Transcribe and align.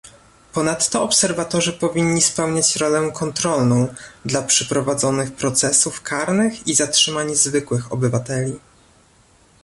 Ponadto 0.53 1.03
obserwatorzy 1.03 1.73
powinni 1.73 2.21
spełniać 2.21 2.75
rolę 2.75 3.11
kontrolną 3.11 3.87
dla 4.25 4.41
przeprowadzonych 4.41 5.35
procesów 5.35 6.01
karnych 6.01 6.67
i 6.67 6.75
zatrzymań 6.75 7.35
zwykłych 7.35 7.93
obywateli 7.93 8.59